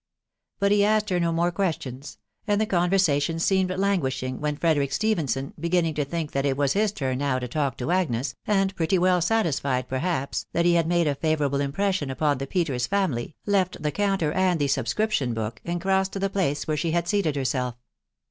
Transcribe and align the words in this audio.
But 0.57 0.71
he 0.71 0.83
asked 0.83 1.11
her 1.11 1.19
no 1.19 1.31
more 1.31 1.51
questions; 1.51 2.17
and 2.47 2.59
the 2.59 2.65
conversation 2.65 3.37
seemed 3.37 3.69
languishing, 3.69 4.41
when 4.41 4.57
Frederick 4.57 4.91
Stephenson, 4.93 5.53
beginning 5.59 5.93
to 5.93 6.03
think 6.03 6.31
that 6.31 6.43
it 6.43 6.57
was 6.57 6.73
hia 6.73 6.87
turn 6.87 7.19
now 7.19 7.37
to 7.37 7.47
talk 7.47 7.77
to 7.77 7.91
Agnes, 7.91 8.33
and 8.47 8.75
pretty 8.75 8.97
well 8.97 9.21
satisfied, 9.21 9.87
perhaps, 9.87 10.47
that 10.53 10.65
he 10.65 10.73
had 10.73 10.87
made 10.87 11.05
a 11.05 11.13
favourable 11.13 11.61
impression 11.61 12.09
upon 12.09 12.39
the 12.39 12.47
Peters 12.47 12.87
family, 12.87 13.35
left 13.45 13.83
the 13.83 13.91
counter 13.91 14.31
and 14.31 14.59
the 14.59 14.67
subscription 14.67 15.35
book, 15.35 15.61
and 15.63 15.79
crossed 15.79 16.13
to 16.13 16.19
the 16.19 16.31
place, 16.31 16.67
where 16.67 16.75
she 16.77 16.89
had 16.93 17.07
seated 17.07 17.35
herself. 17.35 17.75